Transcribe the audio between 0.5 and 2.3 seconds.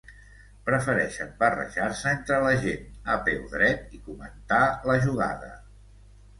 Prefereixen barrejar-se